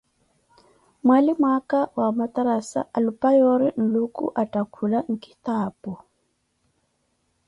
mwanlimo 1.05 1.47
aka 1.57 1.79
wa 1.97 2.05
omatarasa 2.11 2.79
alupa 2.97 3.29
yoori 3.39 3.67
Nluuku 3.81 4.25
attakula 4.41 4.97
nkitaapu. 5.13 5.91